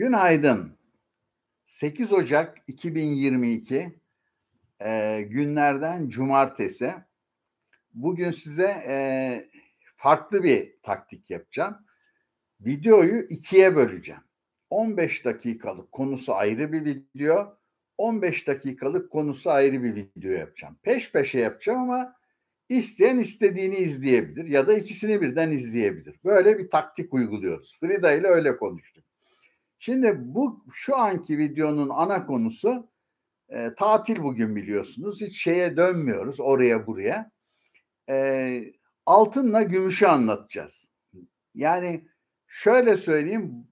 [0.00, 0.78] Günaydın.
[1.66, 4.00] 8 Ocak 2022
[4.80, 6.94] e, günlerden cumartesi.
[7.94, 8.96] Bugün size e,
[9.96, 11.76] farklı bir taktik yapacağım.
[12.60, 14.22] Videoyu ikiye böleceğim.
[14.70, 17.58] 15 dakikalık konusu ayrı bir video,
[17.98, 20.76] 15 dakikalık konusu ayrı bir video yapacağım.
[20.82, 22.16] Peş peşe yapacağım ama
[22.68, 26.20] isteyen istediğini izleyebilir ya da ikisini birden izleyebilir.
[26.24, 27.78] Böyle bir taktik uyguluyoruz.
[27.80, 29.09] Frida ile öyle konuştuk.
[29.82, 32.88] Şimdi bu şu anki videonun ana konusu
[33.48, 35.20] e, tatil bugün biliyorsunuz.
[35.20, 37.30] Hiç şeye dönmüyoruz oraya buraya.
[38.08, 38.64] E,
[39.06, 40.88] altınla gümüşü anlatacağız.
[41.54, 42.08] Yani
[42.46, 43.68] şöyle söyleyeyim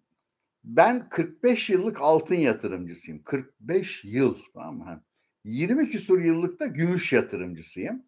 [0.64, 3.22] ben 45 yıllık altın yatırımcısıyım.
[3.22, 5.04] 45 yıl tamam mı?
[5.44, 8.02] 20 küsur yıllık da gümüş yatırımcısıyım.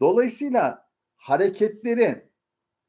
[0.00, 2.28] Dolayısıyla hareketleri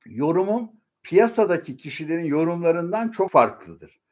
[0.05, 0.71] yorumum
[1.03, 4.06] piyasadaki kişilerin yorumlarından çok farklıdır.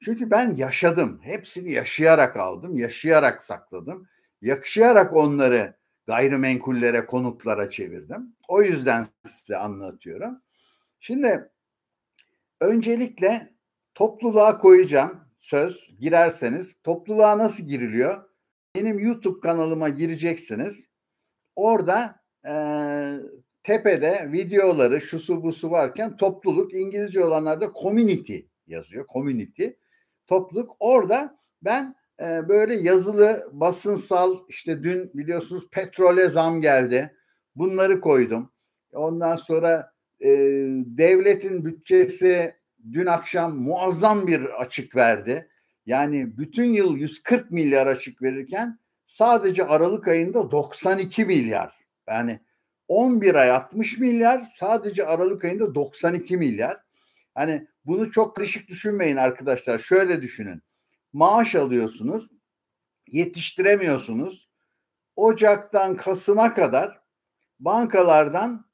[0.00, 1.20] Çünkü ben yaşadım.
[1.22, 4.08] Hepsini yaşayarak aldım, yaşayarak sakladım.
[4.40, 8.36] Yaşayarak onları gayrimenkullere, konutlara çevirdim.
[8.48, 10.42] O yüzden size anlatıyorum.
[11.00, 11.50] Şimdi
[12.60, 13.54] öncelikle
[13.94, 16.76] topluluğa koyacağım söz girerseniz.
[16.82, 18.24] Topluluğa nasıl giriliyor?
[18.74, 20.84] Benim YouTube kanalıma gireceksiniz.
[21.56, 22.54] Orada e,
[23.62, 29.06] tepede videoları şusu busu varken topluluk İngilizce olanlarda community yazıyor.
[29.12, 29.66] Community
[30.26, 30.76] topluluk.
[30.80, 37.14] Orada ben e, böyle yazılı basınsal işte dün biliyorsunuz petrole zam geldi.
[37.56, 38.52] Bunları koydum.
[38.92, 40.28] Ondan sonra e,
[40.86, 42.54] devletin bütçesi
[42.92, 45.48] dün akşam muazzam bir açık verdi.
[45.86, 51.74] Yani bütün yıl 140 milyar açık verirken sadece Aralık ayında 92 milyar.
[52.08, 52.40] Yani
[52.88, 56.76] 11 ay 60 milyar sadece Aralık ayında 92 milyar.
[57.34, 59.78] Hani bunu çok karışık düşünmeyin arkadaşlar.
[59.78, 60.62] Şöyle düşünün.
[61.12, 62.30] Maaş alıyorsunuz,
[63.08, 64.48] yetiştiremiyorsunuz.
[65.16, 67.00] Ocaktan Kasım'a kadar
[67.60, 68.66] bankalardan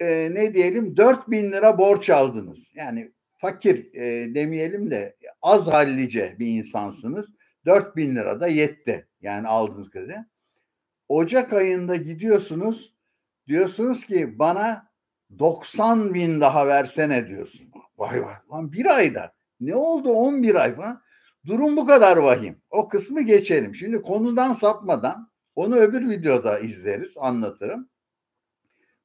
[0.00, 2.72] e, ne diyelim 4 bin lira borç aldınız.
[2.74, 7.32] Yani fakir e, demeyelim de az hallice bir insansınız.
[7.66, 9.08] 4 bin lira da yetti.
[9.20, 10.24] Yani aldığınız kredi.
[11.08, 12.94] Ocak ayında gidiyorsunuz
[13.48, 14.85] diyorsunuz ki bana
[15.38, 17.66] 90 bin daha versene diyorsun.
[17.98, 21.02] Vay vay lan bir ayda ne oldu 11 ay falan.
[21.46, 22.62] Durum bu kadar vahim.
[22.70, 23.74] O kısmı geçelim.
[23.74, 27.88] Şimdi konudan sapmadan onu öbür videoda izleriz, anlatırım.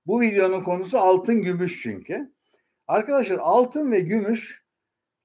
[0.06, 2.34] Bu videonun konusu altın gümüş çünkü.
[2.88, 4.66] Arkadaşlar altın ve gümüş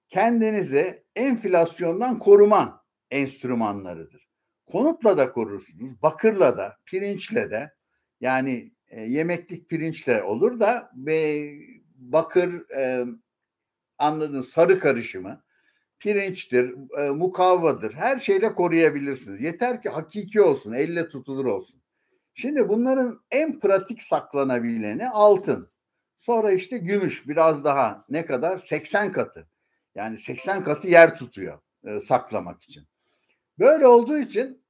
[0.09, 4.28] kendinizi enflasyondan koruma enstrümanlarıdır.
[4.67, 7.75] Konutla da korursunuz, bakırla da, pirinçle de
[8.21, 11.51] yani e, yemeklik pirinçle olur da ve
[11.95, 13.07] bakır e,
[13.99, 15.43] anladığınız sarı karışımı
[15.99, 17.95] pirinçtir, e, mukavvadır.
[17.95, 19.41] Her şeyle koruyabilirsiniz.
[19.41, 21.81] Yeter ki hakiki olsun, elle tutulur olsun.
[22.35, 25.71] Şimdi bunların en pratik saklanabileni altın.
[26.17, 28.59] Sonra işte gümüş biraz daha ne kadar?
[28.59, 29.49] 80 katı.
[29.95, 32.85] Yani 80 katı yer tutuyor e, saklamak için.
[33.59, 34.63] Böyle olduğu için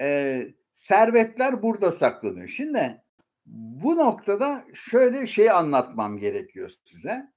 [0.00, 2.48] e, servetler burada saklanıyor.
[2.48, 3.02] Şimdi
[3.46, 7.32] bu noktada şöyle şey anlatmam gerekiyor size.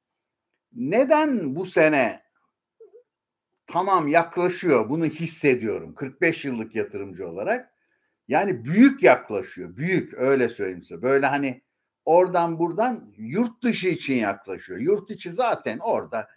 [0.73, 2.21] Neden bu sene
[3.67, 7.71] tamam yaklaşıyor bunu hissediyorum 45 yıllık yatırımcı olarak.
[8.27, 9.77] Yani büyük yaklaşıyor.
[9.77, 11.01] Büyük öyle söyleyeyim size.
[11.01, 11.61] Böyle hani
[12.05, 14.79] oradan buradan yurt dışı için yaklaşıyor.
[14.79, 16.27] Yurt içi zaten orada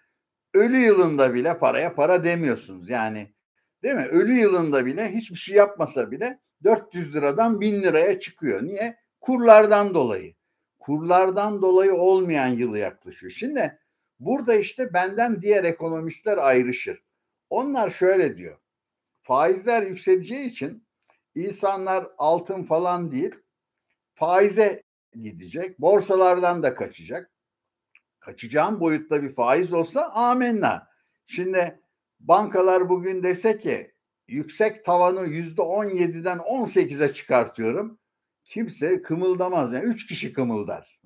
[0.54, 2.88] ölü yılında bile paraya para demiyorsunuz.
[2.88, 3.34] Yani
[3.82, 4.06] değil mi?
[4.06, 8.62] Ölü yılında bile hiçbir şey yapmasa bile 400 liradan 1000 liraya çıkıyor.
[8.62, 8.98] Niye?
[9.20, 10.34] Kurlardan dolayı.
[10.78, 13.32] Kurlardan dolayı olmayan yılı yaklaşıyor.
[13.32, 13.78] Şimdi
[14.20, 17.02] burada işte benden diğer ekonomistler ayrışır.
[17.50, 18.58] Onlar şöyle diyor.
[19.22, 20.86] Faizler yükseleceği için
[21.34, 23.34] insanlar altın falan değil
[24.14, 24.82] faize
[25.14, 25.80] gidecek.
[25.80, 27.30] Borsalardan da kaçacak.
[28.20, 30.88] Kaçacağım boyutta bir faiz olsa amenna.
[31.26, 31.80] Şimdi
[32.20, 33.94] bankalar bugün dese ki
[34.28, 37.98] yüksek tavanı yüzde on yediden on sekize çıkartıyorum.
[38.44, 39.72] Kimse kımıldamaz.
[39.72, 41.00] Yani üç kişi kımıldar.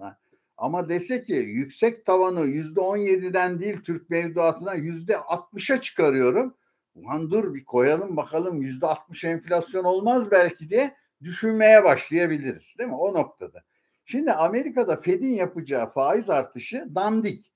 [0.57, 6.55] Ama dese ki yüksek tavanı yüzde on yediden değil Türk mevduatına yüzde altmışa çıkarıyorum.
[6.95, 12.97] Ulan dur bir koyalım bakalım yüzde altmış enflasyon olmaz belki diye düşünmeye başlayabiliriz değil mi
[12.97, 13.65] o noktada.
[14.05, 17.53] Şimdi Amerika'da Fed'in yapacağı faiz artışı dandik.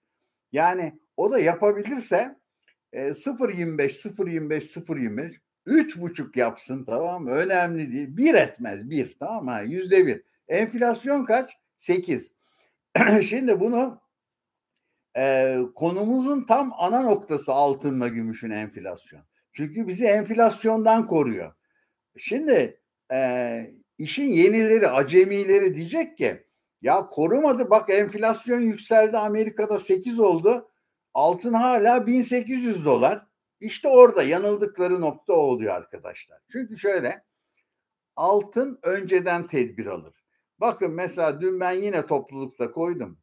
[0.52, 2.36] Yani o da yapabilirse
[2.92, 5.36] e, 0.25 0.25 0.25
[5.66, 7.30] üç buçuk yapsın tamam mı?
[7.30, 8.16] Önemli değil.
[8.16, 9.62] Bir etmez bir tamam mı?
[9.64, 10.22] Yüzde bir.
[10.48, 11.56] Enflasyon kaç?
[11.78, 12.32] Sekiz.
[13.22, 14.00] Şimdi bunu
[15.16, 19.22] e, konumuzun tam ana noktası altınla gümüşün enflasyon.
[19.52, 21.52] Çünkü bizi enflasyondan koruyor.
[22.18, 22.80] Şimdi
[23.12, 26.46] e, işin yenileri, acemileri diyecek ki
[26.82, 30.70] ya korumadı bak enflasyon yükseldi Amerika'da 8 oldu.
[31.14, 33.25] Altın hala 1800 dolar.
[33.60, 36.38] İşte orada yanıldıkları nokta oluyor arkadaşlar.
[36.52, 37.24] Çünkü şöyle
[38.16, 40.24] altın önceden tedbir alır.
[40.58, 43.18] Bakın mesela dün ben yine toplulukta koydum.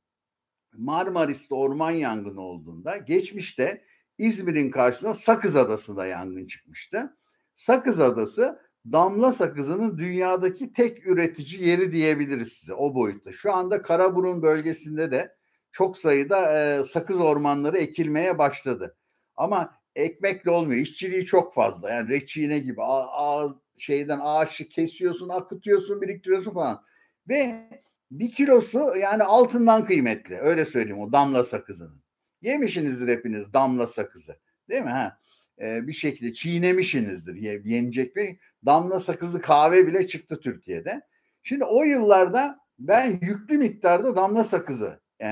[0.77, 3.85] Marmaris'te orman yangını olduğunda geçmişte
[4.17, 7.17] İzmir'in karşısına Sakız Adası'nda yangın çıkmıştı.
[7.55, 8.59] Sakız Adası
[8.91, 13.31] damla sakızının dünyadaki tek üretici yeri diyebiliriz size o boyutta.
[13.31, 15.35] Şu anda Karaburun bölgesinde de
[15.71, 18.97] çok sayıda e, sakız ormanları ekilmeye başladı.
[19.35, 20.81] Ama ekmekle olmuyor.
[20.81, 21.89] İşçiliği çok fazla.
[21.89, 26.83] Yani reçine gibi a, a, şeyden ağaçı kesiyorsun, akıtıyorsun, biriktiriyorsun falan.
[27.29, 27.69] Ve
[28.11, 30.37] bir kilosu yani altından kıymetli.
[30.37, 32.03] Öyle söyleyeyim o damla sakızının.
[32.41, 34.39] Yemişsinizdir hepiniz damla sakızı.
[34.69, 34.89] Değil mi?
[34.89, 35.19] Ha?
[35.61, 37.35] Ee, bir şekilde çiğnemişsinizdir.
[37.65, 41.01] Yenecek bir damla sakızı kahve bile çıktı Türkiye'de.
[41.43, 45.27] Şimdi o yıllarda ben yüklü miktarda damla sakızı e,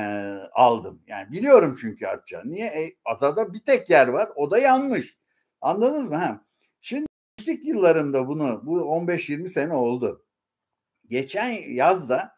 [0.54, 1.02] aldım.
[1.08, 2.52] Yani biliyorum çünkü artacağını.
[2.52, 2.68] Niye?
[2.68, 4.30] E, adada bir tek yer var.
[4.36, 5.18] O da yanmış.
[5.62, 6.16] Anladınız mı?
[6.16, 6.46] Ha.
[6.82, 7.06] Şimdi
[7.38, 10.26] gençlik yıllarımda bunu bu 15-20 sene oldu.
[11.10, 12.36] Geçen yazda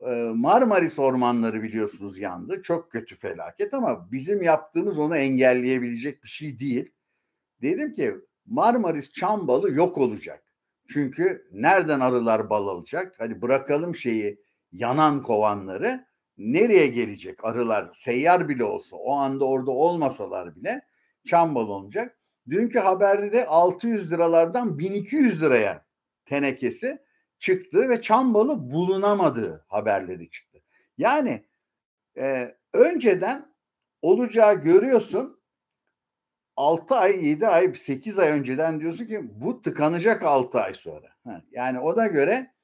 [0.00, 2.62] e, Marmaris ormanları biliyorsunuz yandı.
[2.62, 6.92] Çok kötü felaket ama bizim yaptığımız onu engelleyebilecek bir şey değil.
[7.62, 8.14] Dedim ki
[8.46, 10.44] Marmaris çam balı yok olacak.
[10.88, 13.14] Çünkü nereden arılar bal alacak?
[13.18, 14.40] Hadi bırakalım şeyi
[14.72, 16.11] yanan kovanları
[16.42, 20.82] nereye gelecek arılar seyyar bile olsa o anda orada olmasalar bile
[21.26, 22.18] çam olacak.
[22.48, 25.86] Dünkü haberde de 600 liralardan 1200 liraya
[26.24, 26.98] tenekesi
[27.38, 30.62] çıktı ve çam balı bulunamadığı haberleri çıktı.
[30.98, 31.44] Yani
[32.16, 33.54] e, önceden
[34.02, 35.42] olacağı görüyorsun
[36.56, 41.08] 6 ay, 7 ay, 8 ay önceden diyorsun ki bu tıkanacak 6 ay sonra.
[41.50, 42.54] yani ona göre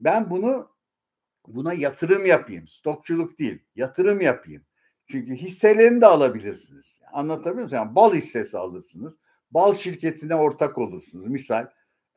[0.00, 0.75] ben bunu
[1.48, 2.68] buna yatırım yapayım.
[2.68, 4.62] Stokçuluk değil, yatırım yapayım.
[5.06, 6.98] Çünkü hisselerini de alabilirsiniz.
[7.12, 7.68] Anlatabiliyor muyum?
[7.72, 9.14] Yani bal hissesi alırsınız.
[9.50, 11.26] Bal şirketine ortak olursunuz.
[11.26, 11.66] Misal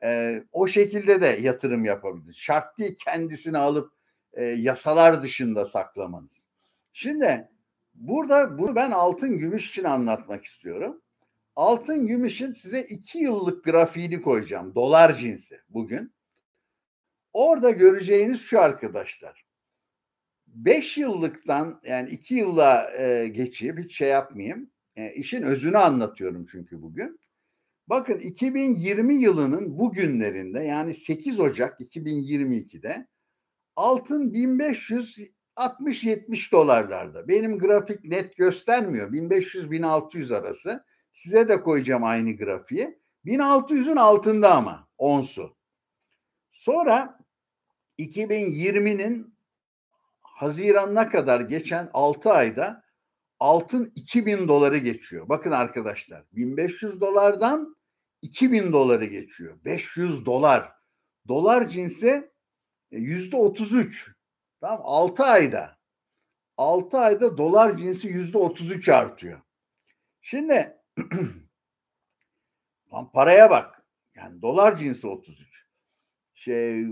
[0.02, 2.36] e, o şekilde de yatırım yapabilirsiniz.
[2.36, 3.92] Şart değil kendisini alıp
[4.32, 6.44] e, yasalar dışında saklamanız.
[6.92, 7.48] Şimdi
[7.94, 11.00] burada bunu ben altın gümüş için anlatmak istiyorum.
[11.56, 14.74] Altın gümüşün size iki yıllık grafiğini koyacağım.
[14.74, 16.12] Dolar cinsi bugün.
[17.32, 19.44] Orada göreceğiniz şu arkadaşlar.
[20.46, 24.70] 5 yıllıktan yani 2 yılla e, geçip hiç şey yapmayayım.
[24.96, 27.20] E, işin özünü anlatıyorum çünkü bugün.
[27.86, 33.06] Bakın 2020 yılının bugünlerinde yani 8 Ocak 2022'de
[33.76, 37.28] altın 1560-70 dolarlarda.
[37.28, 39.12] Benim grafik net göstermiyor.
[39.12, 40.84] 1500-1600 arası.
[41.12, 43.00] Size de koyacağım aynı grafiği.
[43.24, 45.56] 1600'ün altında ama onsu.
[46.52, 47.19] Sonra
[48.00, 49.34] 2020'nin
[50.20, 52.82] Haziran'ına kadar geçen 6 ayda
[53.40, 55.28] altın 2000 doları geçiyor.
[55.28, 57.76] Bakın arkadaşlar 1500 dolardan
[58.22, 59.58] 2000 doları geçiyor.
[59.64, 60.72] 500 dolar.
[61.28, 62.30] Dolar cinsi
[62.92, 64.12] e, yüzde 33.
[64.60, 65.78] Tamam 6 ayda.
[66.56, 69.40] 6 ayda dolar cinsi yüzde 33 artıyor.
[70.22, 70.76] Şimdi
[73.12, 73.82] paraya bak.
[74.14, 75.66] Yani dolar cinsi 33.
[76.34, 76.86] Şey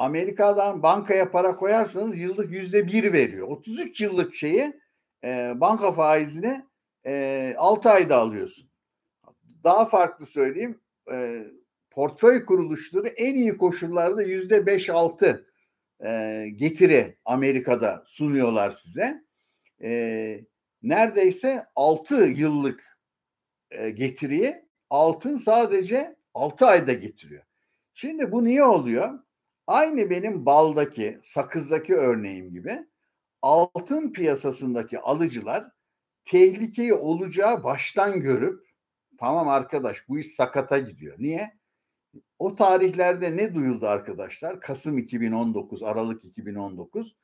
[0.00, 3.48] Amerika'dan bankaya para koyarsanız yıllık yüzde bir veriyor.
[3.48, 4.80] 33 yıllık şeyi
[5.24, 6.64] e, banka faizini
[7.06, 8.70] e, 6 ayda alıyorsun.
[9.64, 10.80] Daha farklı söyleyeyim
[11.12, 11.44] e,
[11.90, 15.46] portföy kuruluşları en iyi koşullarda yüzde beş altı
[16.04, 19.24] e, getiri Amerika'da sunuyorlar size.
[19.82, 20.40] E,
[20.82, 22.98] neredeyse altı yıllık
[23.70, 27.44] e, getiriyi altın sadece altı ayda getiriyor.
[27.94, 29.18] Şimdi bu niye oluyor?
[29.66, 32.86] Aynı benim baldaki, sakızdaki örneğim gibi
[33.42, 35.70] altın piyasasındaki alıcılar
[36.24, 38.66] tehlikeyi olacağı baştan görüp
[39.18, 41.16] tamam arkadaş bu iş sakata gidiyor.
[41.18, 41.58] Niye?
[42.38, 44.60] O tarihlerde ne duyuldu arkadaşlar?
[44.60, 47.16] Kasım 2019, Aralık 2019.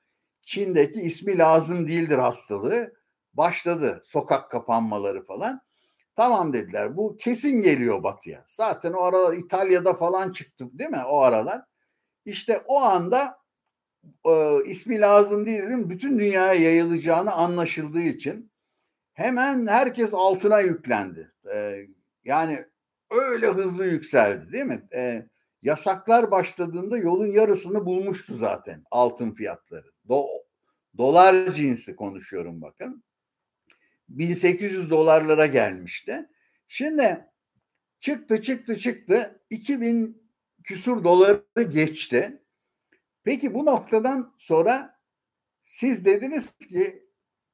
[0.43, 2.95] Çin'deki ismi lazım değildir hastalığı.
[3.35, 5.61] Başladı sokak kapanmaları falan.
[6.17, 8.45] Tamam dediler bu kesin geliyor batıya.
[8.49, 11.63] Zaten o aralar İtalya'da falan çıktı değil mi o aralar?
[12.27, 13.39] İşte o anda
[14.27, 18.53] e, ismi lazım değilim bütün dünyaya yayılacağını anlaşıldığı için
[19.13, 21.33] hemen herkes altına yüklendi.
[21.55, 21.87] E,
[22.25, 22.65] yani
[23.11, 24.89] öyle hızlı yükseldi değil mi?
[24.95, 25.27] E,
[25.63, 29.93] yasaklar başladığında yolun yarısını bulmuştu zaten altın fiyatları.
[30.09, 30.25] Do,
[30.99, 33.05] dolar cinsi konuşuyorum bakın.
[34.09, 36.29] 1800 dolarlara gelmişti.
[36.69, 37.25] Şimdi
[38.01, 40.26] çıktı çıktı çıktı 2000
[40.67, 42.43] küsur doları geçti.
[43.25, 45.01] Peki bu noktadan sonra
[45.67, 47.07] siz dediniz ki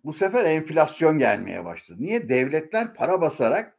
[0.05, 1.99] bu sefer enflasyon gelmeye başladı.
[2.03, 2.29] Niye?
[2.29, 3.79] Devletler para basarak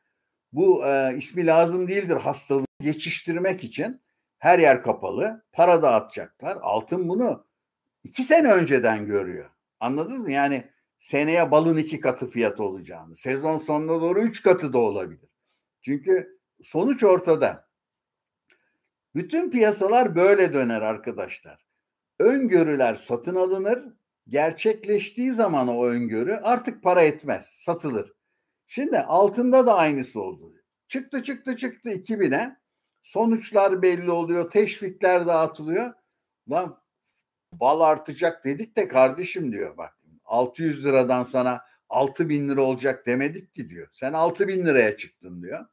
[0.51, 4.01] bu e, ismi lazım değildir hastalığı geçiştirmek için
[4.37, 5.45] her yer kapalı.
[5.51, 6.57] Para dağıtacaklar.
[6.61, 7.47] Altın bunu
[8.03, 9.49] iki sene önceden görüyor.
[9.79, 10.31] Anladınız mı?
[10.31, 10.63] Yani
[10.99, 13.15] seneye balın iki katı fiyatı olacağını.
[13.15, 15.29] Sezon sonuna doğru üç katı da olabilir.
[15.81, 17.72] Çünkü sonuç ortada.
[19.15, 21.65] Bütün piyasalar böyle döner arkadaşlar.
[22.19, 23.83] Öngörüler satın alınır.
[24.27, 28.13] Gerçekleştiği zaman o öngörü artık para etmez, satılır.
[28.67, 30.53] Şimdi altında da aynısı oldu.
[30.87, 32.57] Çıktı çıktı çıktı 2000'e.
[33.01, 34.49] Sonuçlar belli oluyor.
[34.49, 35.93] Teşvikler dağıtılıyor.
[36.49, 36.81] Lan
[37.51, 39.97] bal artacak dedik de kardeşim diyor bak.
[40.25, 43.87] 600 liradan sana 6 bin lira olacak demedik ki diyor.
[43.91, 45.65] Sen 6 bin liraya çıktın diyor.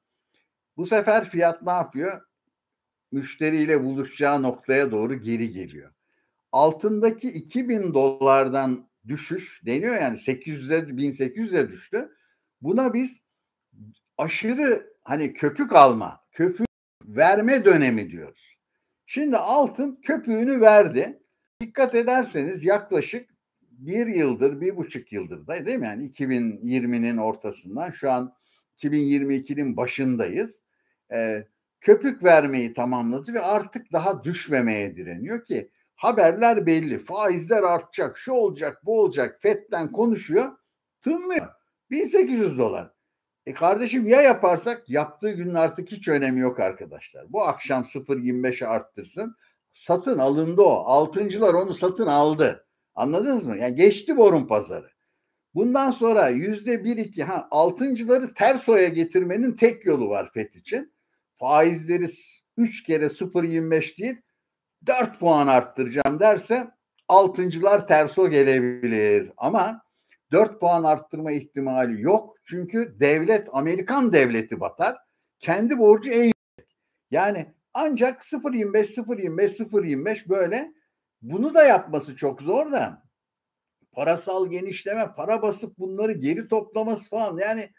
[0.76, 2.29] Bu sefer fiyat ne yapıyor?
[3.12, 5.92] Müşteriyle buluşacağı noktaya doğru geri geliyor.
[6.52, 12.08] Altındaki 2000 dolardan düşüş deniyor yani 800'e 1800'e düştü.
[12.62, 13.22] Buna biz
[14.18, 16.66] aşırı hani köpük alma, köpük
[17.04, 18.56] verme dönemi diyoruz.
[19.06, 21.22] Şimdi altın köpüğünü verdi.
[21.60, 23.30] Dikkat ederseniz yaklaşık
[23.62, 25.86] bir yıldır, bir buçuk yıldır da değil mi?
[25.86, 28.34] Yani 2020'nin ortasından şu an
[28.78, 30.62] 2022'nin başındayız.
[31.12, 31.46] Ee,
[31.80, 36.98] köpük vermeyi tamamladı ve artık daha düşmemeye direniyor ki haberler belli.
[36.98, 39.38] Faizler artacak, şu olacak, bu olacak.
[39.42, 40.52] FED'den konuşuyor.
[41.00, 41.48] Tınmıyor.
[41.90, 42.90] 1800 dolar.
[43.46, 47.32] E kardeşim ya yaparsak yaptığı günün artık hiç önemi yok arkadaşlar.
[47.32, 49.36] Bu akşam 0.25'e arttırsın.
[49.72, 50.84] Satın alındı o.
[50.84, 52.66] Altıncılar onu satın aldı.
[52.94, 53.56] Anladınız mı?
[53.56, 54.90] Yani geçti borun pazarı.
[55.54, 60.92] Bundan sonra yüzde bir iki ha altıncıları ters oya getirmenin tek yolu var FED için.
[61.40, 62.06] Faizleri
[62.56, 64.16] üç kere 0.25 değil
[64.86, 66.70] 4 puan arttıracağım derse
[67.08, 69.32] altıncılar terso gelebilir.
[69.36, 69.82] Ama
[70.32, 72.36] 4 puan arttırma ihtimali yok.
[72.44, 74.96] Çünkü devlet, Amerikan devleti batar.
[75.38, 76.32] Kendi borcu en.
[77.10, 80.72] Yani ancak 0.25, 0.25, 0.25 böyle
[81.22, 83.02] bunu da yapması çok zor da
[83.92, 87.70] parasal genişleme, para basıp bunları geri toplaması falan yani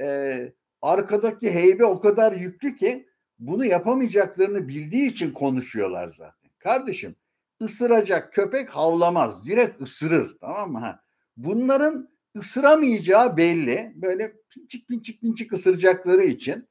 [0.00, 3.09] e, arkadaki heybe o kadar yüklü ki
[3.40, 6.50] bunu yapamayacaklarını bildiği için konuşuyorlar zaten.
[6.58, 7.16] Kardeşim
[7.62, 9.46] ısıracak köpek havlamaz.
[9.46, 10.78] Direkt ısırır tamam mı?
[10.78, 11.00] Ha.
[11.36, 13.92] Bunların ısıramayacağı belli.
[13.94, 16.68] Böyle pinçik pinçik pinçik ısıracakları için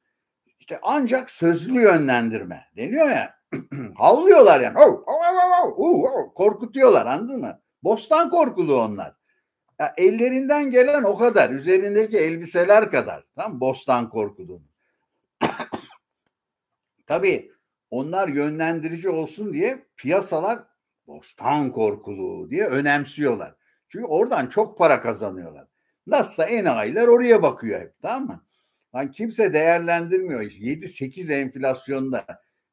[0.60, 3.34] işte ancak sözlü yönlendirme deniyor ya.
[3.98, 4.78] Havlıyorlar yani.
[4.78, 5.14] Oh, oh,
[5.64, 7.60] oh, oh, oh, korkutuyorlar anladın mı?
[7.82, 9.14] Bostan korkulu onlar.
[9.78, 11.50] Ya ellerinden gelen o kadar.
[11.50, 13.24] Üzerindeki elbiseler kadar.
[13.36, 14.62] Tam bostan korkulu.
[17.10, 17.52] Tabii
[17.90, 20.58] onlar yönlendirici olsun diye piyasalar
[21.06, 23.54] bostan korkulu diye önemsiyorlar.
[23.88, 25.66] Çünkü oradan çok para kazanıyorlar.
[26.06, 28.44] Nasılsa enayiler oraya bakıyor hep tamam mı?
[28.94, 30.42] Yani kimse değerlendirmiyor.
[30.42, 32.26] 7-8 enflasyonda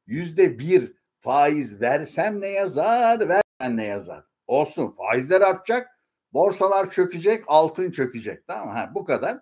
[0.06, 4.24] yüzde bir faiz versem ne yazar, versen ne yazar.
[4.46, 5.88] Olsun faizler artacak,
[6.32, 8.46] borsalar çökecek, altın çökecek.
[8.46, 8.72] Tamam mı?
[8.72, 9.34] Ha, bu kadar.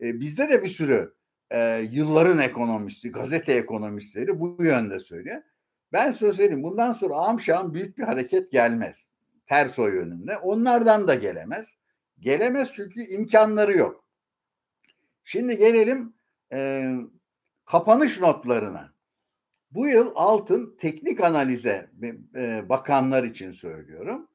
[0.00, 1.17] E, bizde de bir sürü
[1.50, 5.42] e, yılların ekonomisti, gazete ekonomistleri bu yönde söylüyor.
[5.92, 9.08] Ben söyleyeyim bundan sonra amşan büyük bir hareket gelmez.
[9.46, 10.36] Ters o yönünde.
[10.36, 11.76] Onlardan da gelemez.
[12.20, 14.04] Gelemez çünkü imkanları yok.
[15.24, 16.14] Şimdi gelelim
[16.52, 16.92] e,
[17.64, 18.92] kapanış notlarına.
[19.70, 21.90] Bu yıl altın teknik analize
[22.34, 24.28] e, bakanlar için söylüyorum.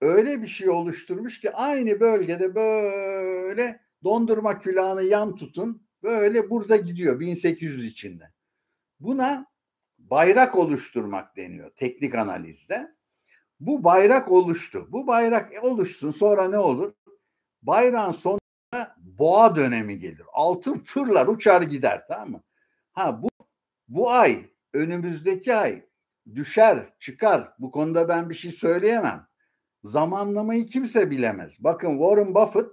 [0.00, 7.20] Öyle bir şey oluşturmuş ki aynı bölgede böyle dondurma külahını yan tutun böyle burada gidiyor
[7.20, 8.32] 1800 içinde.
[9.00, 9.46] Buna
[9.98, 12.96] bayrak oluşturmak deniyor teknik analizde.
[13.60, 14.86] Bu bayrak oluştu.
[14.88, 16.92] Bu bayrak oluşsun sonra ne olur?
[17.62, 20.26] Bayrağın sonunda boğa dönemi gelir.
[20.32, 22.42] Altın fırlar uçar gider tamam mı?
[22.92, 23.28] Ha bu
[23.88, 25.82] bu ay önümüzdeki ay
[26.34, 27.52] düşer çıkar.
[27.58, 29.28] Bu konuda ben bir şey söyleyemem.
[29.84, 31.56] Zamanlamayı kimse bilemez.
[31.58, 32.66] Bakın Warren Buffett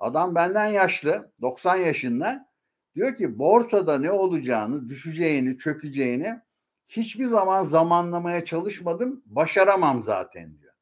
[0.00, 2.51] adam benden yaşlı 90 yaşında
[2.94, 6.40] diyor ki borsada ne olacağını düşeceğini çökeceğini
[6.88, 10.72] hiçbir zaman zamanlamaya çalışmadım başaramam zaten diyor.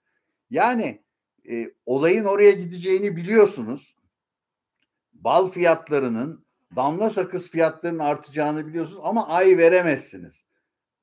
[0.51, 1.03] Yani
[1.51, 3.95] e, olayın oraya gideceğini biliyorsunuz.
[5.13, 6.45] Bal fiyatlarının
[6.77, 10.45] damla sakız fiyatlarının artacağını biliyorsunuz ama ay veremezsiniz.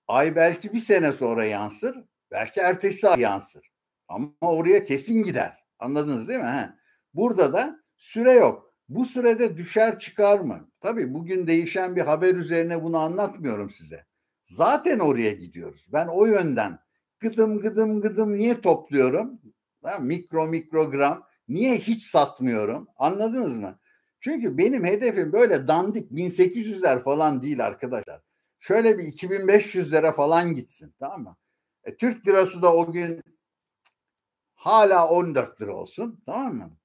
[0.08, 3.72] Ay belki bir sene sonra yansır, belki ertesi ay yansır.
[4.08, 5.64] Ama oraya kesin gider.
[5.80, 6.46] Anladınız değil mi?
[6.46, 6.70] He.
[7.14, 8.67] Burada da süre yok.
[8.90, 10.70] Bu sürede düşer çıkar mı?
[10.82, 14.06] Tabii bugün değişen bir haber üzerine bunu anlatmıyorum size.
[14.46, 15.88] Zaten oraya gidiyoruz.
[15.94, 16.80] Ben o yönden
[17.20, 19.42] gıdım gıdım gıdım niye topluyorum?
[19.84, 22.88] Ha, mikro mikrogram niye hiç satmıyorum?
[22.98, 23.80] Anladınız mı?
[24.20, 28.22] Çünkü benim hedefim böyle dandik 1800'ler falan değil arkadaşlar.
[28.60, 31.38] Şöyle bir 2500'lere falan gitsin tamam mı?
[31.84, 33.22] E, Türk lirası da o gün
[34.56, 36.78] hala 14 lira olsun tamam mı?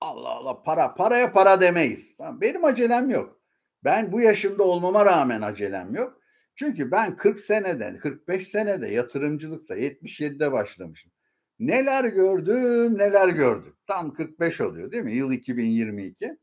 [0.00, 2.16] Allah Allah para paraya para demeyiz.
[2.20, 3.40] Benim acelem yok.
[3.84, 6.20] Ben bu yaşımda olmama rağmen acelem yok.
[6.54, 11.12] Çünkü ben 40 senede, 45 senede yatırımcılıkta 77'de başlamışım.
[11.58, 13.76] Neler gördüm, neler gördüm.
[13.86, 15.14] Tam 45 oluyor değil mi?
[15.14, 16.38] Yıl 2022.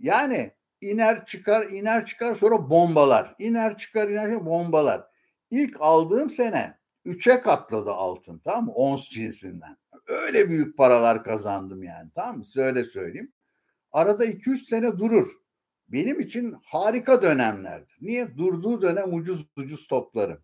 [0.00, 3.34] Yani iner çıkar, iner çıkar sonra bombalar.
[3.38, 5.04] İner çıkar, iner çıkar bombalar.
[5.50, 8.72] İlk aldığım sene 3'e katladı altın tamam mı?
[8.72, 9.76] Ons cinsinden.
[10.06, 12.44] Öyle büyük paralar kazandım yani tamam mı?
[12.44, 13.32] Size söyleyeyim.
[13.92, 15.32] Arada 2-3 sene durur.
[15.88, 17.96] Benim için harika dönemlerdir.
[18.00, 18.36] Niye?
[18.36, 20.38] Durduğu dönem ucuz ucuz toplarım.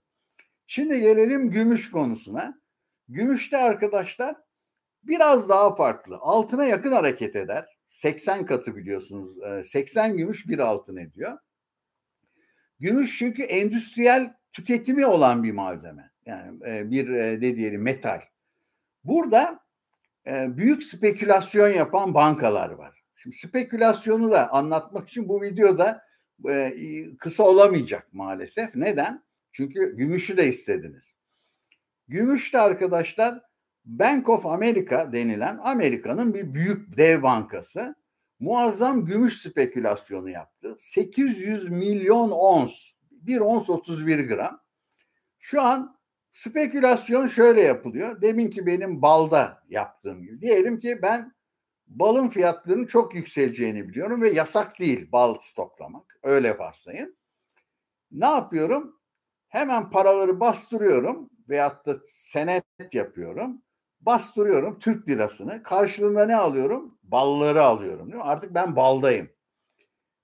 [0.66, 2.60] Şimdi gelelim gümüş konusuna.
[3.08, 4.36] Gümüşte arkadaşlar
[5.02, 6.16] biraz daha farklı.
[6.20, 7.66] Altına yakın hareket eder.
[7.88, 9.36] 80 katı biliyorsunuz.
[9.66, 11.38] 80 gümüş bir altın ediyor.
[12.80, 16.10] Gümüş çünkü endüstriyel tüketimi olan bir malzeme.
[16.26, 17.08] Yani bir
[17.40, 18.20] ne diyelim metal.
[19.04, 19.60] Burada
[20.26, 23.02] büyük spekülasyon yapan bankalar var.
[23.16, 26.02] Şimdi spekülasyonu da anlatmak için bu videoda
[27.18, 28.74] kısa olamayacak maalesef.
[28.74, 29.24] Neden?
[29.52, 31.14] Çünkü gümüşü de istediniz.
[32.08, 33.40] Gümüş de arkadaşlar
[33.84, 37.94] Bank of America denilen Amerika'nın bir büyük dev bankası
[38.40, 40.76] muazzam gümüş spekülasyonu yaptı.
[40.78, 44.60] 800 milyon ons, bir ons 31 gram.
[45.38, 45.99] Şu an
[46.32, 48.22] spekülasyon şöyle yapılıyor.
[48.22, 50.40] Demin ki benim balda yaptığım gibi.
[50.40, 51.32] Diyelim ki ben
[51.86, 56.18] balın fiyatlarının çok yükseleceğini biliyorum ve yasak değil bal stoklamak.
[56.22, 57.16] Öyle varsayın.
[58.10, 59.00] Ne yapıyorum?
[59.48, 63.62] Hemen paraları bastırıyorum veyahut da senet yapıyorum.
[64.00, 65.62] Bastırıyorum Türk lirasını.
[65.62, 66.98] Karşılığında ne alıyorum?
[67.02, 68.06] Balları alıyorum.
[68.06, 68.28] Değil mi?
[68.28, 69.30] Artık ben baldayım.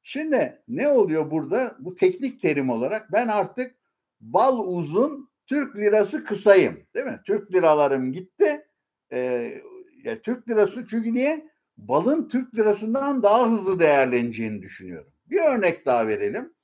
[0.03, 1.77] Şimdi ne oluyor burada?
[1.79, 3.75] Bu teknik terim olarak ben artık
[4.21, 6.87] bal uzun Türk lirası kısayım.
[6.95, 7.21] Değil mi?
[7.27, 8.67] Türk liralarım gitti.
[9.13, 9.63] Ee,
[10.05, 11.51] ya Türk lirası çünkü niye?
[11.77, 15.13] Balın Türk lirasından daha hızlı değerleneceğini düşünüyorum.
[15.27, 16.55] Bir örnek daha verelim.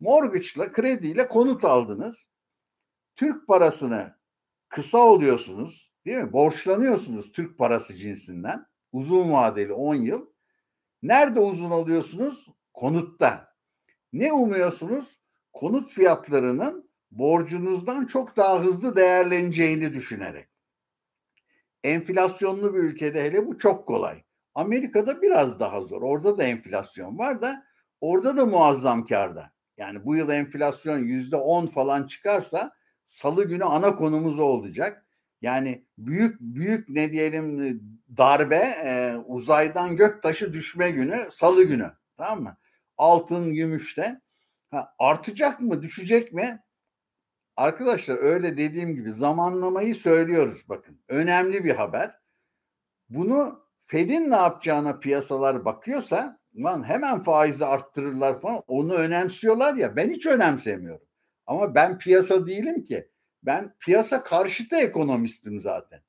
[0.00, 2.30] Mortgage'la, krediyle konut aldınız.
[3.16, 4.14] Türk parasını
[4.68, 5.92] kısa oluyorsunuz.
[6.06, 6.32] Değil mi?
[6.32, 8.66] Borçlanıyorsunuz Türk parası cinsinden.
[8.92, 10.26] Uzun vadeli 10 yıl.
[11.02, 12.46] Nerede uzun alıyorsunuz?
[12.72, 13.54] Konutta.
[14.12, 15.20] Ne umuyorsunuz?
[15.52, 20.48] Konut fiyatlarının borcunuzdan çok daha hızlı değerleneceğini düşünerek.
[21.84, 24.22] Enflasyonlu bir ülkede hele bu çok kolay.
[24.54, 26.02] Amerika'da biraz daha zor.
[26.02, 27.64] Orada da enflasyon var da
[28.00, 29.52] orada da muazzam karda.
[29.76, 32.72] Yani bu yıl enflasyon yüzde on falan çıkarsa
[33.04, 35.06] salı günü ana konumuz olacak.
[35.42, 37.80] Yani büyük büyük ne diyelim
[38.16, 42.56] darbe e, uzaydan gök taşı düşme günü salı günü tamam mı?
[42.96, 44.20] Altın gümüşte
[44.70, 46.62] ha, artacak mı düşecek mi?
[47.56, 51.00] Arkadaşlar öyle dediğim gibi zamanlamayı söylüyoruz bakın.
[51.08, 52.14] Önemli bir haber.
[53.08, 60.10] Bunu Fed'in ne yapacağına piyasalar bakıyorsa lan hemen faizi arttırırlar falan onu önemsiyorlar ya ben
[60.10, 61.06] hiç önemsemiyorum.
[61.46, 63.10] Ama ben piyasa değilim ki.
[63.42, 66.00] Ben piyasa karşıtı ekonomistim zaten.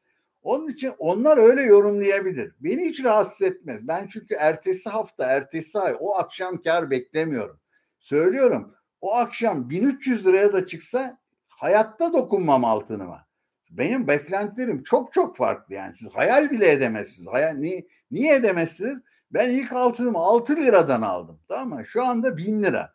[0.42, 2.56] Onun için onlar öyle yorumlayabilir.
[2.60, 3.88] Beni hiç rahatsız etmez.
[3.88, 7.60] Ben çünkü ertesi hafta, ertesi ay o akşam kar beklemiyorum.
[8.00, 11.21] Söylüyorum o akşam 1300 liraya da çıksa
[11.62, 13.28] hayatta dokunmam altınıma.
[13.72, 15.96] Benim beklentilerim çok çok farklı yani.
[15.96, 17.28] Siz hayal bile edemezsiniz.
[17.28, 19.00] Hayal, niye, niye edemezsiniz?
[19.32, 21.40] Ben ilk altınımı 6 liradan aldım.
[21.48, 21.86] Tamam mı?
[21.86, 22.94] Şu anda 1000 lira.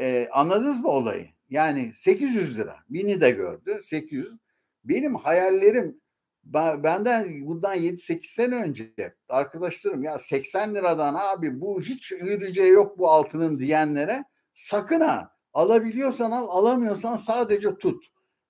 [0.00, 1.28] Ee, anladınız mı olayı?
[1.50, 2.76] Yani 800 lira.
[2.88, 3.80] Bini de gördü.
[3.84, 4.32] 800.
[4.84, 6.00] Benim hayallerim
[6.44, 8.92] benden bundan 7-8 sene önce
[9.28, 16.30] arkadaşlarım ya 80 liradan abi bu hiç yürüyeceği yok bu altının diyenlere sakın ha alabiliyorsan
[16.30, 18.04] al alamıyorsan sadece tut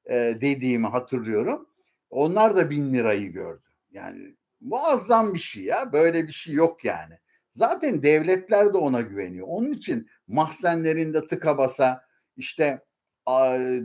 [0.07, 1.67] e, dediğimi hatırlıyorum.
[2.11, 3.63] Onlar da bin lirayı gördü.
[3.91, 7.15] Yani muazzam bir şey ya böyle bir şey yok yani.
[7.55, 9.47] Zaten devletler de ona güveniyor.
[9.51, 12.05] Onun için mahzenlerinde tıka basa
[12.37, 12.85] işte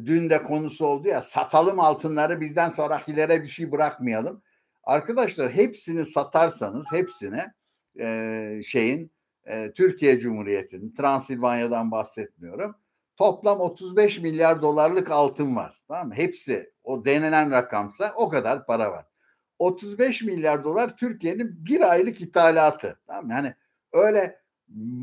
[0.06, 4.42] dün de konusu oldu ya satalım altınları bizden sonrakilere bir şey bırakmayalım.
[4.84, 7.54] Arkadaşlar hepsini satarsanız hepsine
[8.00, 9.12] e, şeyin
[9.46, 12.76] e, Türkiye Cumhuriyeti'nin Transilvanya'dan bahsetmiyorum.
[13.18, 15.82] Toplam 35 milyar dolarlık altın var.
[15.88, 16.14] Tamam mı?
[16.14, 19.06] Hepsi o denilen rakamsa o kadar para var.
[19.60, 23.00] 35 milyar dolar Türkiye'nin bir aylık ithalatı.
[23.08, 23.34] Tamam mı?
[23.34, 23.54] Yani
[23.94, 24.40] öyle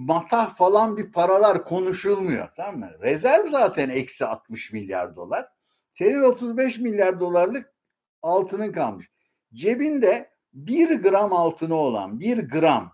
[0.07, 2.49] matah falan bir paralar konuşulmuyor.
[2.57, 2.91] Tamam mı?
[3.03, 5.49] Rezerv zaten eksi 60 milyar dolar.
[5.95, 7.75] Senin 35 milyar dolarlık
[8.23, 9.11] altının kalmış.
[9.55, 12.93] Cebinde bir gram altını olan bir gram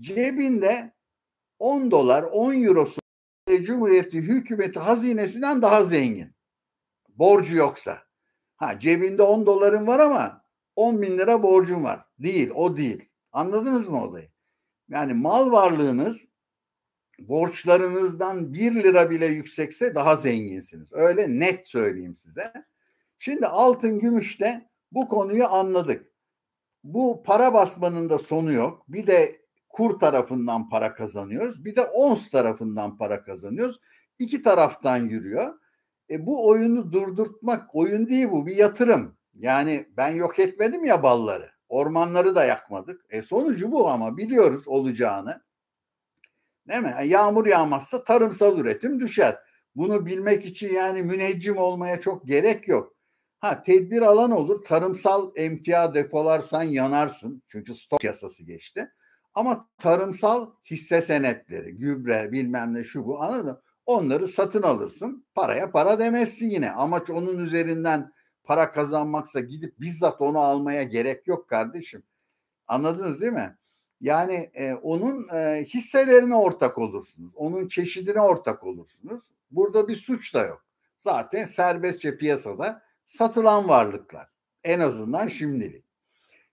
[0.00, 0.94] cebinde
[1.58, 3.03] 10 dolar 10 eurosu
[3.48, 6.34] Cumhuriyeti hükümeti hazinesinden daha zengin.
[7.08, 7.98] Borcu yoksa.
[8.56, 10.44] Ha cebinde 10 doların var ama
[10.76, 12.04] 10 bin lira borcun var.
[12.18, 13.08] Değil o değil.
[13.32, 14.28] Anladınız mı olayı?
[14.88, 16.28] Yani mal varlığınız
[17.18, 20.88] borçlarınızdan 1 lira bile yüksekse daha zenginsiniz.
[20.92, 22.52] Öyle net söyleyeyim size.
[23.18, 26.12] Şimdi altın gümüşte bu konuyu anladık.
[26.84, 28.84] Bu para basmanın da sonu yok.
[28.88, 29.43] Bir de
[29.74, 31.64] kur tarafından para kazanıyoruz.
[31.64, 33.80] Bir de ons tarafından para kazanıyoruz.
[34.18, 35.54] İki taraftan yürüyor.
[36.10, 39.16] E bu oyunu durdurtmak oyun değil bu bir yatırım.
[39.34, 41.50] Yani ben yok etmedim ya balları.
[41.68, 43.04] Ormanları da yakmadık.
[43.10, 45.42] E sonucu bu ama biliyoruz olacağını.
[46.68, 46.94] Değil mi?
[47.00, 49.38] E, yağmur yağmazsa tarımsal üretim düşer.
[49.76, 52.94] Bunu bilmek için yani müneccim olmaya çok gerek yok.
[53.40, 54.64] Ha tedbir alan olur.
[54.64, 57.42] Tarımsal emtia depolarsan yanarsın.
[57.48, 58.90] Çünkü stok yasası geçti.
[59.34, 63.60] Ama tarımsal hisse senetleri, gübre bilmem ne şu bu anladın?
[63.86, 65.26] Onları satın alırsın.
[65.34, 66.72] Paraya para demezsin yine.
[66.72, 68.12] Amaç onun üzerinden
[68.44, 72.02] para kazanmaksa gidip bizzat onu almaya gerek yok kardeşim.
[72.66, 73.56] Anladınız değil mi?
[74.00, 77.32] Yani e, onun e, hisselerine ortak olursunuz.
[77.34, 79.22] Onun çeşidine ortak olursunuz.
[79.50, 80.64] Burada bir suç da yok.
[80.98, 84.28] Zaten serbestçe piyasada satılan varlıklar.
[84.64, 85.84] En azından şimdilik.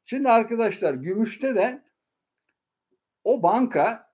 [0.05, 1.81] Şimdi arkadaşlar gümüşte de
[3.23, 4.11] o banka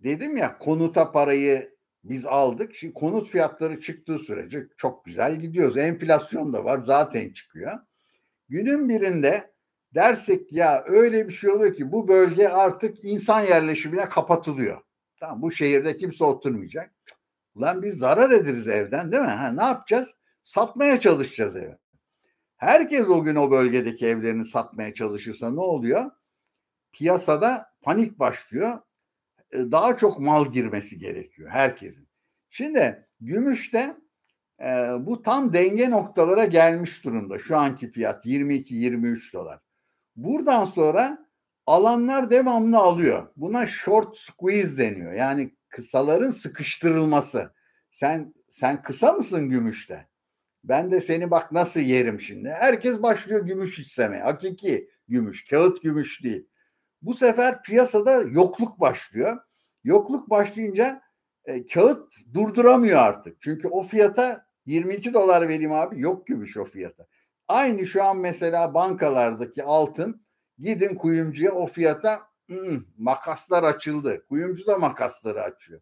[0.00, 2.74] dedim ya konuta parayı biz aldık.
[2.74, 5.76] Şimdi konut fiyatları çıktığı sürece çok güzel gidiyoruz.
[5.76, 7.72] Enflasyon da var zaten çıkıyor.
[8.48, 9.52] Günün birinde
[9.94, 14.80] dersek ya öyle bir şey oluyor ki bu bölge artık insan yerleşimine kapatılıyor.
[15.20, 16.94] Tamam bu şehirde kimse oturmayacak.
[17.54, 19.28] Ulan biz zarar ederiz evden değil mi?
[19.28, 20.14] Ha, ne yapacağız?
[20.44, 21.76] Satmaya çalışacağız evi.
[22.56, 26.10] Herkes o gün o bölgedeki evlerini satmaya çalışırsa ne oluyor?
[26.92, 28.78] Piyasada panik başlıyor.
[29.52, 32.08] E, daha çok mal girmesi gerekiyor herkesin.
[32.50, 33.96] Şimdi gümüşte
[34.60, 34.66] e,
[35.00, 37.38] bu tam denge noktalara gelmiş durumda.
[37.38, 39.60] Şu anki fiyat 22-23 dolar.
[40.16, 41.26] Buradan sonra
[41.66, 43.28] alanlar devamlı alıyor.
[43.36, 45.12] Buna short squeeze deniyor.
[45.12, 47.52] Yani kısaların sıkıştırılması.
[47.90, 50.08] Sen sen kısa mısın gümüşte?
[50.64, 52.48] Ben de seni bak nasıl yerim şimdi.
[52.48, 54.22] Herkes başlıyor gümüş istemeye.
[54.22, 56.48] Hakiki gümüş, kağıt gümüş değil.
[57.02, 59.38] Bu sefer piyasada yokluk başlıyor.
[59.84, 61.02] Yokluk başlayınca
[61.44, 63.40] e, kağıt durduramıyor artık.
[63.40, 67.06] Çünkü o fiyata 22 dolar vereyim abi yok gümüş o fiyata.
[67.48, 70.22] Aynı şu an mesela bankalardaki altın
[70.58, 74.24] gidin kuyumcuya o fiyata ıı, makaslar açıldı.
[74.28, 75.80] Kuyumcu da makasları açıyor.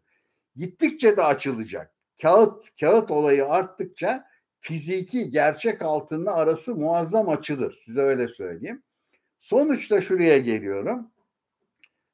[0.55, 1.93] Gittikçe de açılacak.
[2.21, 4.25] Kağıt kağıt olayı arttıkça
[4.59, 7.73] fiziki gerçek altınla arası muazzam açılır.
[7.73, 8.83] Size öyle söyleyeyim.
[9.39, 11.11] Sonuçta şuraya geliyorum.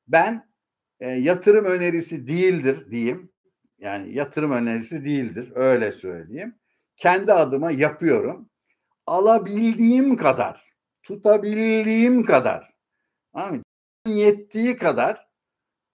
[0.07, 0.49] Ben
[0.99, 3.29] e, yatırım önerisi değildir diyeyim.
[3.79, 6.55] Yani yatırım önerisi değildir öyle söyleyeyim.
[6.97, 8.49] Kendi adıma yapıyorum.
[9.07, 12.73] Alabildiğim kadar, tutabildiğim kadar,
[14.07, 15.27] yettiği kadar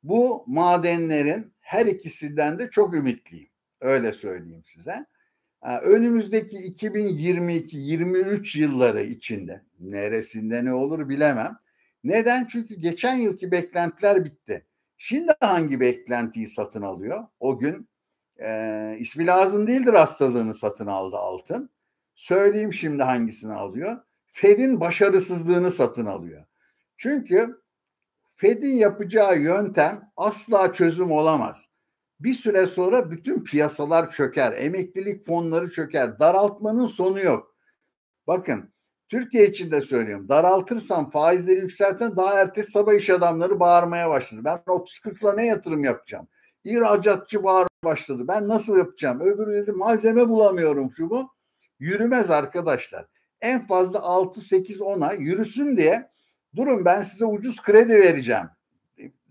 [0.03, 3.49] bu madenlerin her ikisinden de çok ümitliyim.
[3.81, 5.05] Öyle söyleyeyim size.
[5.61, 11.57] Önümüzdeki 2022-23 yılları içinde neresinde ne olur bilemem.
[12.03, 12.45] Neden?
[12.45, 14.65] Çünkü geçen yılki beklentiler bitti.
[14.97, 17.23] Şimdi hangi beklentiyi satın alıyor?
[17.39, 17.89] O gün
[18.37, 21.69] e, ismi lazım değildir hastalığını satın aldı altın.
[22.15, 23.97] Söyleyeyim şimdi hangisini alıyor.
[24.27, 26.45] Fed'in başarısızlığını satın alıyor.
[26.97, 27.61] Çünkü
[28.35, 31.68] Fed'in yapacağı yöntem asla çözüm olamaz.
[32.19, 37.55] Bir süre sonra bütün piyasalar çöker, emeklilik fonları çöker, daraltmanın sonu yok.
[38.27, 38.73] Bakın
[39.10, 40.29] Türkiye için de söylüyorum.
[40.29, 44.41] Daraltırsam faizleri yükselten daha ertesi sabah iş adamları bağırmaya başladı.
[44.45, 46.27] Ben 30-40'la ne yatırım yapacağım?
[46.63, 48.23] İhracatçı bağırmaya başladı.
[48.27, 49.21] Ben nasıl yapacağım?
[49.21, 51.32] Öbürü dedi malzeme bulamıyorum şu bu.
[51.79, 53.05] Yürümez arkadaşlar.
[53.41, 56.10] En fazla 6, 8, 10'a yürüsün diye
[56.55, 58.49] durun ben size ucuz kredi vereceğim.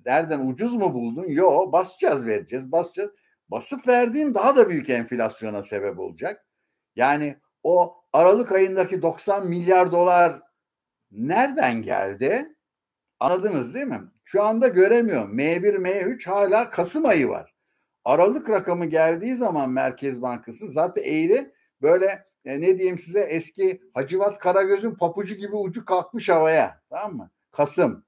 [0.09, 1.25] Nereden ucuz mu buldun?
[1.29, 3.11] Yo basacağız vereceğiz basacağız.
[3.49, 6.47] Basıp verdiğim daha da büyük enflasyona sebep olacak.
[6.97, 10.43] Yani o Aralık ayındaki 90 milyar dolar
[11.11, 12.57] nereden geldi?
[13.21, 14.01] Anladınız değil mi?
[14.25, 15.39] Şu anda göremiyorum.
[15.39, 17.55] M1, M3 hala Kasım ayı var.
[18.05, 24.39] Aralık rakamı geldiği zaman Merkez Bankası zaten eğri böyle e, ne diyeyim size eski Hacivat
[24.39, 26.81] Karagöz'ün papucu gibi ucu kalkmış havaya.
[26.91, 27.31] Tamam mı?
[27.51, 28.08] Kasım.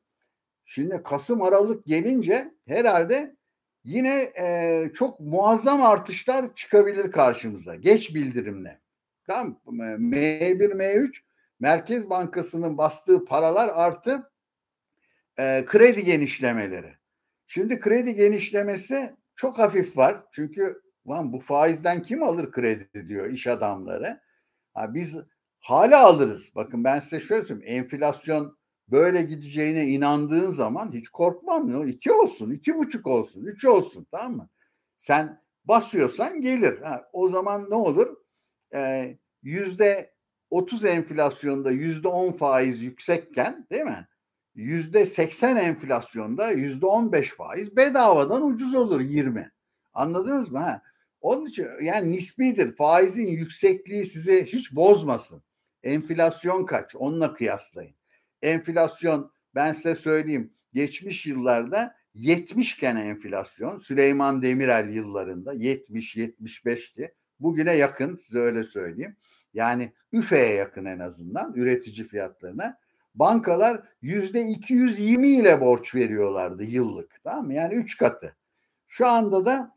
[0.72, 3.36] Şimdi Kasım Aralık gelince herhalde
[3.84, 7.74] yine e, çok muazzam artışlar çıkabilir karşımıza.
[7.74, 8.80] Geç bildirimle.
[9.26, 11.12] Tamam M1, M3
[11.60, 14.30] Merkez Bankası'nın bastığı paralar artı
[15.38, 16.94] e, kredi genişlemeleri.
[17.46, 20.22] Şimdi kredi genişlemesi çok hafif var.
[20.32, 24.20] Çünkü lan bu faizden kim alır kredi diyor iş adamları.
[24.74, 25.16] Ha, biz
[25.60, 26.52] hala alırız.
[26.54, 27.78] Bakın ben size şöyle söyleyeyim.
[27.78, 28.59] Enflasyon
[28.90, 31.88] böyle gideceğine inandığın zaman hiç korkmam.
[31.88, 34.48] İki olsun, iki buçuk olsun, üç olsun tamam mı?
[34.98, 36.82] Sen basıyorsan gelir.
[36.82, 38.16] Ha, o zaman ne olur?
[38.74, 40.14] Ee, yüzde
[40.50, 44.08] 30 enflasyonda yüzde 10 faiz yüksekken değil mi?
[44.54, 49.50] Yüzde 80 enflasyonda yüzde 15 faiz bedavadan ucuz olur 20.
[49.92, 50.58] Anladınız mı?
[50.58, 50.82] Ha?
[51.20, 52.76] Onun için yani nisbidir.
[52.76, 55.42] Faizin yüksekliği sizi hiç bozmasın.
[55.82, 56.96] Enflasyon kaç?
[56.96, 57.99] Onunla kıyaslayın.
[58.42, 67.14] Enflasyon ben size söyleyeyim geçmiş yıllarda 70 iken enflasyon Süleyman Demirel yıllarında 70-75'ti.
[67.40, 69.16] Bugüne yakın size öyle söyleyeyim.
[69.54, 72.78] Yani üfeye yakın en azından üretici fiyatlarına.
[73.14, 77.20] Bankalar yüzde 220 ile borç veriyorlardı yıllık.
[77.24, 77.54] Tamam mı?
[77.54, 78.36] Yani 3 katı.
[78.88, 79.76] Şu anda da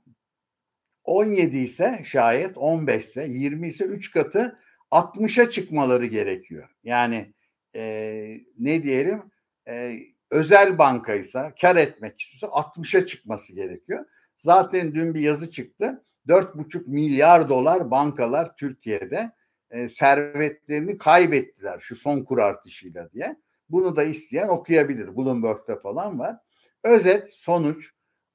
[1.03, 4.59] 17 ise şayet 15 ise 20 ise 3 katı
[4.91, 6.69] 60'a çıkmaları gerekiyor.
[6.83, 7.32] Yani
[7.75, 9.23] e, ne diyelim
[9.67, 9.99] e,
[10.31, 14.05] özel bankaysa kar etmek istiyorsa 60'a çıkması gerekiyor.
[14.37, 16.03] Zaten dün bir yazı çıktı.
[16.27, 19.31] 4,5 milyar dolar bankalar Türkiye'de
[19.71, 23.35] e, servetlerini kaybettiler şu son kur artışıyla diye.
[23.69, 25.17] Bunu da isteyen okuyabilir.
[25.17, 26.37] Bloomberg'de falan var.
[26.83, 27.91] Özet sonuç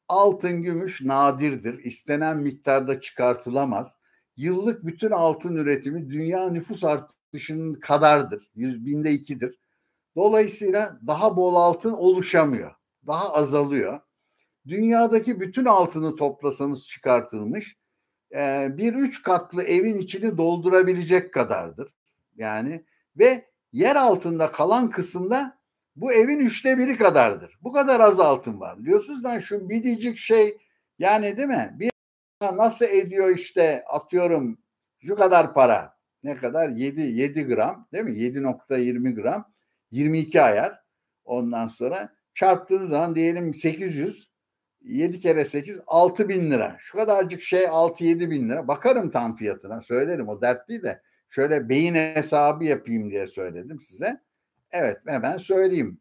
[0.09, 1.85] altın gümüş nadirdir.
[1.85, 3.96] İstenen miktarda çıkartılamaz.
[4.37, 6.85] Yıllık bütün altın üretimi dünya nüfus
[7.28, 8.50] artışının kadardır.
[8.54, 9.58] Yüz binde ikidir.
[10.16, 12.74] Dolayısıyla daha bol altın oluşamıyor.
[13.06, 14.00] Daha azalıyor.
[14.68, 17.76] Dünyadaki bütün altını toplasanız çıkartılmış
[18.34, 21.94] e, bir üç katlı evin içini doldurabilecek kadardır.
[22.36, 22.84] Yani
[23.16, 25.58] ve yer altında kalan kısımda
[25.96, 27.58] bu evin üçte biri kadardır.
[27.62, 28.84] Bu kadar az altın var.
[28.84, 30.58] Diyorsunuz lan şu biricik şey
[30.98, 31.76] yani değil mi?
[31.78, 31.90] Bir
[32.42, 34.58] nasıl ediyor işte atıyorum
[35.00, 35.97] şu kadar para.
[36.22, 36.68] Ne kadar?
[36.68, 38.12] 7, 7 gram değil mi?
[38.12, 39.52] 7.20 gram.
[39.90, 40.81] 22 ayar.
[41.24, 44.28] Ondan sonra çarptığınız zaman diyelim 800
[44.83, 46.76] 7 kere 8 6 bin lira.
[46.81, 48.68] Şu kadarcık şey 6-7 bin lira.
[48.68, 54.20] Bakarım tam fiyatına söylerim o dert değil de şöyle beyin hesabı yapayım diye söyledim size.
[54.70, 56.00] Evet hemen söyleyeyim.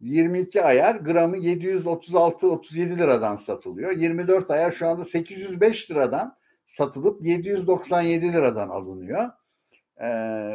[0.00, 3.90] 22 ayar gramı 736-37 liradan satılıyor.
[3.90, 6.36] 24 ayar şu anda 805 liradan
[6.68, 9.30] satılıp 797 liradan alınıyor.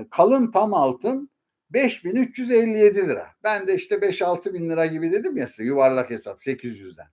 [0.09, 1.29] Kalın tam altın
[1.69, 3.27] 5357 lira.
[3.43, 7.07] Ben de işte 5-6 bin lira gibi dedim ya size yuvarlak hesap 800'den.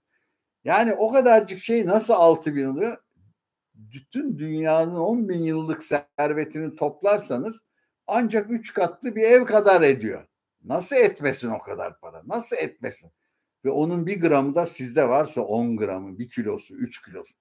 [0.64, 2.96] Yani o kadarcık şey nasıl 6 bin oluyor?
[3.74, 7.60] Bütün dünyanın 10 bin yıllık servetini toplarsanız
[8.06, 10.26] ancak 3 katlı bir ev kadar ediyor.
[10.64, 12.22] Nasıl etmesin o kadar para?
[12.26, 13.10] Nasıl etmesin?
[13.64, 17.34] Ve onun bir gramı da sizde varsa 10 gramı, bir kilosu, 3 kilosu.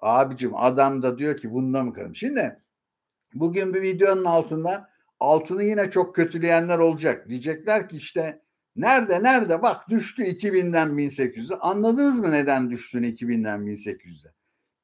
[0.00, 2.14] Abicim adam da diyor ki bunda mı kalım?
[2.14, 2.60] Şimdi
[3.34, 7.28] bugün bir videonun altında altını yine çok kötüleyenler olacak.
[7.28, 8.42] Diyecekler ki işte
[8.76, 11.56] nerede nerede bak düştü 2000'den 1800'e.
[11.56, 14.32] Anladınız mı neden düştüğünü 2000'den 1800'e?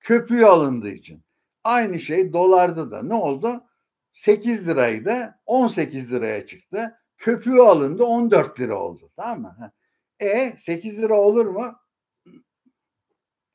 [0.01, 1.23] Köpüğü alındığı için.
[1.65, 3.65] Aynı şey dolarda da ne oldu?
[4.13, 6.95] 8 liraydı 18 liraya çıktı.
[7.19, 9.11] Köpüğü alındı 14 lira oldu.
[9.17, 9.73] Tamam mı?
[10.21, 11.77] E 8 lira olur mu?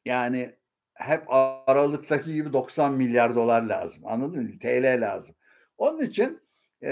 [0.06, 0.56] Yani
[1.02, 1.24] hep
[1.68, 4.04] aralıktaki gibi 90 milyar dolar lazım.
[4.06, 4.60] Anladın mı?
[4.60, 5.36] TL lazım.
[5.78, 6.40] Onun için
[6.82, 6.92] e,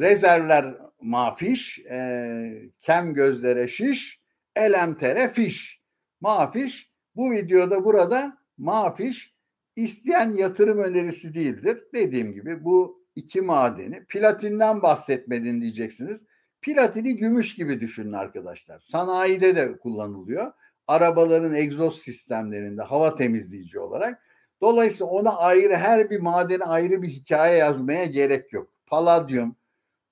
[0.00, 4.20] rezervler mafiş, e, kem gözlere şiş,
[4.56, 5.80] elemtere fiş.
[6.20, 9.34] Mafiş bu videoda burada mafiş
[9.76, 11.84] isteyen yatırım önerisi değildir.
[11.94, 16.24] Dediğim gibi bu iki madeni platinden bahsetmedin diyeceksiniz.
[16.62, 18.78] Platini gümüş gibi düşünün arkadaşlar.
[18.78, 20.52] Sanayide de kullanılıyor.
[20.86, 24.22] Arabaların egzoz sistemlerinde hava temizleyici olarak.
[24.60, 29.56] Dolayısıyla ona ayrı her bir madene ayrı bir hikaye yazmaya gerek yok paladyum,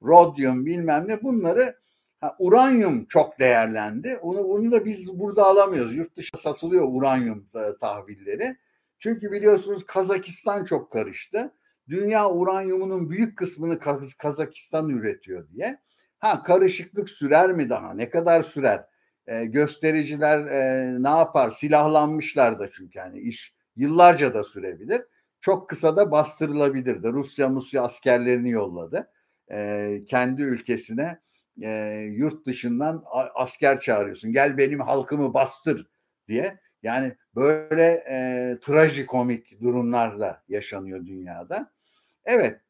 [0.03, 1.77] rodyum bilmem ne bunları
[2.21, 4.19] ha, uranyum çok değerlendi.
[4.23, 5.97] Onu, onu da biz burada alamıyoruz.
[5.97, 8.57] Yurt dışı satılıyor uranyum e, tahvilleri.
[8.99, 11.55] Çünkü biliyorsunuz Kazakistan çok karıştı.
[11.89, 15.81] Dünya uranyumunun büyük kısmını Kaz Kazakistan üretiyor diye.
[16.19, 17.95] Ha karışıklık sürer mi daha?
[17.95, 18.85] Ne kadar sürer?
[19.27, 21.51] E, göstericiler e, ne yapar?
[21.51, 25.03] Silahlanmışlar da çünkü yani iş yıllarca da sürebilir.
[25.41, 27.09] çok kısa da bastırılabilirdi.
[27.13, 29.11] Rusya Musya askerlerini yolladı.
[29.51, 31.21] E, kendi ülkesine
[31.63, 31.71] e,
[32.13, 34.33] yurt dışından asker çağırıyorsun.
[34.33, 35.87] Gel benim halkımı bastır
[36.29, 36.59] diye.
[36.83, 41.73] Yani böyle e, trajikomik durumlar da yaşanıyor dünyada.
[42.25, 42.61] Evet,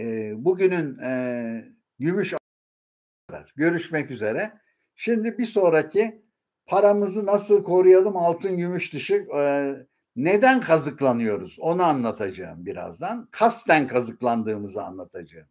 [0.00, 1.64] e, bugünün e,
[1.98, 2.34] gümüş
[3.56, 4.52] görüşmek üzere.
[4.96, 6.22] Şimdi bir sonraki
[6.66, 9.74] paramızı nasıl koruyalım altın gümüş dışı e,
[10.16, 13.28] neden kazıklanıyoruz onu anlatacağım birazdan.
[13.30, 15.48] Kasten kazıklandığımızı anlatacağım.